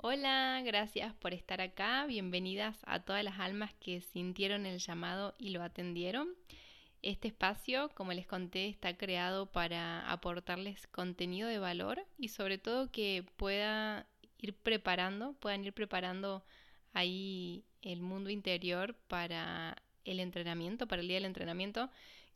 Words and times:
Hola, 0.00 0.62
gracias 0.64 1.12
por 1.14 1.34
estar 1.34 1.60
acá. 1.60 2.06
Bienvenidas 2.06 2.76
a 2.86 3.00
todas 3.00 3.24
las 3.24 3.40
almas 3.40 3.74
que 3.80 4.00
sintieron 4.00 4.64
el 4.64 4.78
llamado 4.78 5.34
y 5.38 5.50
lo 5.50 5.60
atendieron. 5.60 6.28
Este 7.02 7.26
espacio, 7.26 7.90
como 7.96 8.12
les 8.12 8.24
conté, 8.24 8.68
está 8.68 8.96
creado 8.96 9.50
para 9.50 10.08
aportarles 10.08 10.86
contenido 10.86 11.48
de 11.48 11.58
valor 11.58 12.06
y 12.16 12.28
sobre 12.28 12.58
todo 12.58 12.92
que 12.92 13.24
pueda 13.36 14.06
ir 14.38 14.54
preparando, 14.54 15.32
puedan 15.40 15.64
ir 15.64 15.72
preparando 15.72 16.44
ahí 16.92 17.64
el 17.82 18.00
mundo 18.00 18.30
interior 18.30 18.94
para 19.08 19.82
el 20.04 20.20
entrenamiento, 20.20 20.86
para 20.86 21.02
el 21.02 21.08
día 21.08 21.16
del 21.16 21.24
entrenamiento, 21.24 21.90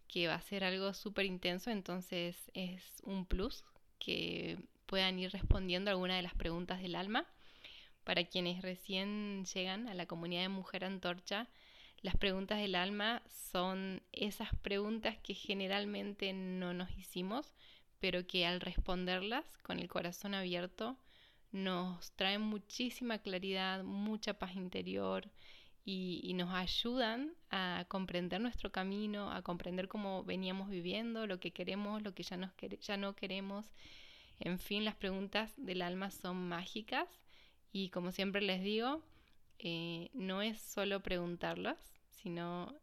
que 0.09 0.27
va 0.27 0.35
a 0.35 0.43
ser 0.43 0.65
algo 0.65 0.95
súper 0.95 1.27
intenso, 1.27 1.71
entonces 1.71 2.51
es 2.55 2.83
un 3.05 3.25
plus 3.25 3.63
que 4.01 4.59
puedan 4.87 5.17
ir 5.21 5.31
respondiendo 5.31 5.93
alguna 5.93 6.17
de 6.17 6.23
las 6.23 6.35
preguntas 6.35 6.83
del 6.83 6.97
alma. 6.97 7.25
Para 8.05 8.25
quienes 8.25 8.63
recién 8.63 9.45
llegan 9.45 9.89
a 9.89 9.95
la 9.95 10.07
comunidad 10.07 10.43
de 10.43 10.49
Mujer 10.49 10.85
Antorcha, 10.85 11.49
las 12.01 12.17
preguntas 12.17 12.59
del 12.59 12.75
alma 12.75 13.23
son 13.29 14.03
esas 14.11 14.55
preguntas 14.57 15.17
que 15.23 15.35
generalmente 15.35 16.33
no 16.33 16.75
nos 16.75 16.91
hicimos, 16.99 17.55
pero 18.01 18.27
que 18.27 18.45
al 18.45 18.61
responderlas 18.61 19.47
con 19.59 19.79
el 19.79 19.89
corazón 19.89 20.35
abierto 20.35 20.99
nos 21.53 22.11
traen 22.13 22.41
muchísima 22.41 23.19
claridad, 23.19 23.85
mucha 23.85 24.35
paz 24.35 24.57
interior 24.57 25.31
y, 25.85 26.33
nos 26.35 26.53
ayudan 26.55 27.35
a 27.51 27.85
comprender 27.89 28.41
nuestro 28.41 28.73
camino, 28.73 29.31
a 29.31 29.43
comprender 29.43 29.87
cómo 29.87 30.25
veníamos 30.25 30.71
viviendo, 30.71 31.27
lo 31.27 31.39
que 31.39 31.53
queremos, 31.53 32.03
lo 32.03 32.15
que 32.15 32.23
ya, 32.25 32.97
no 32.97 33.15
queremos. 33.15 33.67
En 34.41 34.59
fin, 34.59 34.85
las 34.85 34.97
preguntas 34.97 35.53
del 35.57 35.83
alma 35.83 36.11
son 36.11 36.49
mágicas 36.49 37.09
y 37.73 37.91
como 37.91 38.13
siempre 38.13 38.43
les 38.43 38.63
digo, 38.63 39.03
eh, 39.59 40.11
no 40.13 40.43
es 40.43 40.61
solo 40.61 41.01
preguntarlas, 41.01 41.79
sino 42.11 42.75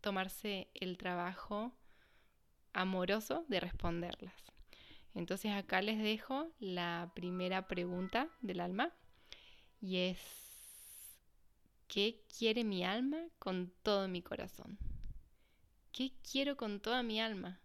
tomarse 0.00 0.68
el 0.74 0.96
trabajo 0.98 1.72
amoroso 2.72 3.44
de 3.48 3.60
responderlas. 3.60 4.34
Entonces 5.14 5.52
acá 5.52 5.82
les 5.82 5.98
dejo 5.98 6.48
la 6.58 7.12
primera 7.14 7.66
pregunta 7.68 8.28
del 8.40 8.60
alma 8.60 8.92
y 9.80 9.98
es, 9.98 10.18
¿qué 11.88 12.22
quiere 12.38 12.64
mi 12.64 12.84
alma 12.84 13.18
con 13.38 13.72
todo 13.82 14.08
mi 14.08 14.22
corazón? 14.22 14.78
¿Qué 15.92 16.12
quiero 16.30 16.56
con 16.56 16.80
toda 16.80 17.02
mi 17.02 17.20
alma? 17.20 17.60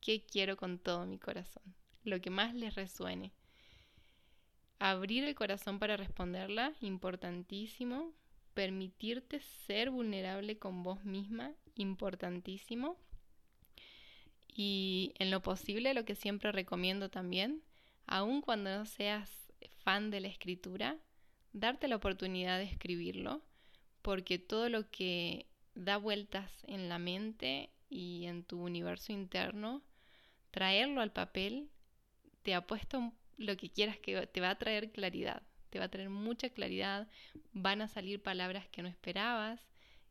¿Qué 0.00 0.24
quiero 0.24 0.56
con 0.56 0.78
todo 0.78 1.04
mi 1.06 1.18
corazón? 1.18 1.74
lo 2.04 2.20
que 2.20 2.30
más 2.30 2.54
les 2.54 2.74
resuene. 2.74 3.32
Abrir 4.84 5.22
el 5.22 5.36
corazón 5.36 5.78
para 5.78 5.96
responderla, 5.96 6.72
importantísimo. 6.80 8.12
Permitirte 8.52 9.38
ser 9.38 9.90
vulnerable 9.90 10.58
con 10.58 10.82
vos 10.82 11.04
misma, 11.04 11.52
importantísimo. 11.76 12.96
Y 14.48 15.14
en 15.20 15.30
lo 15.30 15.40
posible, 15.40 15.94
lo 15.94 16.04
que 16.04 16.16
siempre 16.16 16.50
recomiendo 16.50 17.10
también, 17.10 17.62
aun 18.08 18.40
cuando 18.40 18.76
no 18.76 18.84
seas 18.84 19.30
fan 19.84 20.10
de 20.10 20.18
la 20.18 20.26
escritura, 20.26 20.98
darte 21.52 21.86
la 21.86 21.94
oportunidad 21.94 22.58
de 22.58 22.64
escribirlo, 22.64 23.40
porque 24.02 24.40
todo 24.40 24.68
lo 24.68 24.90
que 24.90 25.46
da 25.76 25.96
vueltas 25.96 26.50
en 26.66 26.88
la 26.88 26.98
mente 26.98 27.70
y 27.88 28.24
en 28.24 28.42
tu 28.42 28.60
universo 28.60 29.12
interno, 29.12 29.80
traerlo 30.50 31.02
al 31.02 31.12
papel 31.12 31.70
te 32.42 32.56
apuesto 32.56 33.12
lo 33.38 33.56
que 33.56 33.70
quieras 33.70 33.98
que 33.98 34.26
te 34.26 34.40
va 34.40 34.50
a 34.50 34.58
traer 34.58 34.90
claridad, 34.92 35.42
te 35.70 35.78
va 35.78 35.86
a 35.86 35.90
traer 35.90 36.10
mucha 36.10 36.50
claridad, 36.50 37.08
van 37.52 37.82
a 37.82 37.88
salir 37.88 38.22
palabras 38.22 38.68
que 38.68 38.82
no 38.82 38.88
esperabas, 38.88 39.60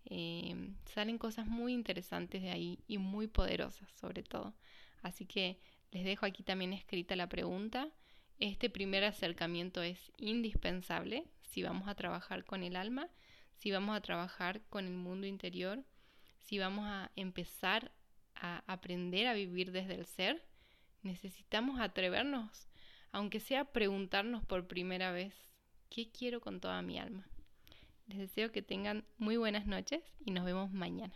em, 0.05 0.75
salen 0.85 1.17
cosas 1.17 1.47
muy 1.47 1.73
interesantes 1.73 2.41
de 2.41 2.51
ahí 2.51 2.79
y 2.87 2.97
muy 2.97 3.27
poderosas 3.27 3.89
sobre 3.91 4.23
todo. 4.23 4.55
Así 5.01 5.25
que 5.25 5.59
les 5.91 6.03
dejo 6.03 6.25
aquí 6.25 6.43
también 6.43 6.73
escrita 6.73 7.15
la 7.15 7.29
pregunta. 7.29 7.89
Este 8.39 8.69
primer 8.69 9.03
acercamiento 9.03 9.81
es 9.83 10.11
indispensable 10.17 11.25
si 11.43 11.63
vamos 11.63 11.87
a 11.87 11.95
trabajar 11.95 12.45
con 12.45 12.63
el 12.63 12.75
alma, 12.75 13.09
si 13.57 13.71
vamos 13.71 13.95
a 13.95 14.01
trabajar 14.01 14.61
con 14.69 14.85
el 14.85 14.93
mundo 14.93 15.27
interior, 15.27 15.83
si 16.39 16.57
vamos 16.57 16.85
a 16.87 17.11
empezar 17.15 17.91
a 18.35 18.63
aprender 18.65 19.27
a 19.27 19.33
vivir 19.33 19.71
desde 19.71 19.95
el 19.95 20.05
ser 20.05 20.43
Necesitamos 21.03 21.79
atrevernos, 21.79 22.67
aunque 23.11 23.39
sea 23.39 23.65
preguntarnos 23.65 24.43
por 24.45 24.67
primera 24.67 25.11
vez, 25.11 25.33
¿qué 25.89 26.11
quiero 26.11 26.41
con 26.41 26.59
toda 26.59 26.81
mi 26.81 26.99
alma? 26.99 27.27
Les 28.07 28.17
deseo 28.17 28.51
que 28.51 28.61
tengan 28.61 29.05
muy 29.17 29.37
buenas 29.37 29.65
noches 29.65 30.03
y 30.25 30.31
nos 30.31 30.45
vemos 30.45 30.71
mañana. 30.71 31.13